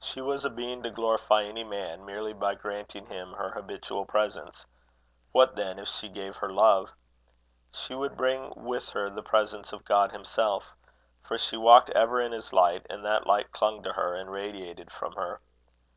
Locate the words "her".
3.32-3.50, 6.36-6.48, 8.90-9.10, 13.94-14.14, 15.14-15.40